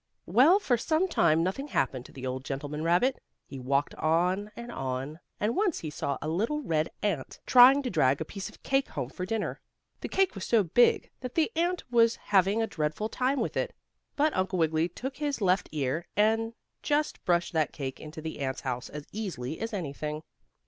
Well, 0.25 0.57
for 0.57 0.77
some 0.77 1.07
time 1.07 1.43
nothing 1.43 1.67
happened 1.67 2.07
to 2.07 2.11
the 2.11 2.25
old 2.25 2.43
gentleman 2.43 2.83
rabbit. 2.83 3.19
He 3.45 3.59
walked 3.59 3.93
on 3.93 4.49
and 4.55 4.71
on, 4.71 5.19
and 5.39 5.55
once 5.55 5.77
he 5.81 5.91
saw 5.91 6.17
a 6.23 6.27
little 6.27 6.63
red 6.63 6.89
ant, 7.03 7.39
trying 7.45 7.83
to 7.83 7.89
drag 7.91 8.19
a 8.19 8.25
piece 8.25 8.49
of 8.49 8.63
cake 8.63 8.87
home 8.89 9.09
for 9.09 9.27
dinner. 9.27 9.61
The 9.99 10.09
cake 10.09 10.33
was 10.33 10.43
so 10.43 10.63
big 10.63 11.11
that 11.19 11.35
the 11.35 11.51
ant 11.55 11.83
was 11.91 12.15
having 12.15 12.63
a 12.63 12.65
dreadful 12.65 13.09
time 13.09 13.39
with 13.41 13.55
it, 13.55 13.75
but 14.15 14.35
Uncle 14.35 14.57
Wiggily 14.57 14.89
took 14.89 15.17
his 15.17 15.39
left 15.39 15.69
ear, 15.71 16.07
and 16.17 16.53
just 16.81 17.23
brushed 17.23 17.53
that 17.53 17.71
cake 17.71 17.99
into 17.99 18.23
the 18.23 18.39
ant's 18.39 18.61
house 18.61 18.89
as 18.89 19.05
easily 19.11 19.59
as 19.59 19.71
anything. 19.71 20.23